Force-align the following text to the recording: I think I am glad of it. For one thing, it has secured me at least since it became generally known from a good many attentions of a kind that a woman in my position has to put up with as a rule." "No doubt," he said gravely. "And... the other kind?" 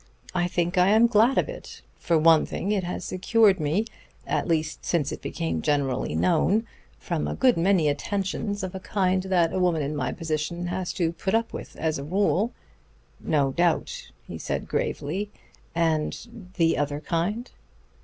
I 0.33 0.47
think 0.47 0.79
I 0.79 0.87
am 0.89 1.05
glad 1.05 1.37
of 1.37 1.47
it. 1.47 1.83
For 1.99 2.17
one 2.17 2.43
thing, 2.43 2.71
it 2.71 2.83
has 2.83 3.05
secured 3.05 3.59
me 3.59 3.85
at 4.25 4.47
least 4.47 4.83
since 4.83 5.11
it 5.11 5.21
became 5.21 5.61
generally 5.61 6.15
known 6.15 6.65
from 6.97 7.27
a 7.27 7.35
good 7.35 7.55
many 7.55 7.87
attentions 7.87 8.63
of 8.63 8.73
a 8.73 8.79
kind 8.79 9.21
that 9.21 9.53
a 9.53 9.59
woman 9.59 9.83
in 9.83 9.95
my 9.95 10.11
position 10.11 10.65
has 10.65 10.91
to 10.93 11.11
put 11.13 11.35
up 11.35 11.53
with 11.53 11.75
as 11.75 11.99
a 11.99 12.03
rule." 12.03 12.51
"No 13.19 13.51
doubt," 13.51 14.09
he 14.25 14.39
said 14.39 14.67
gravely. 14.67 15.29
"And... 15.75 16.49
the 16.55 16.79
other 16.79 16.99
kind?" 16.99 17.51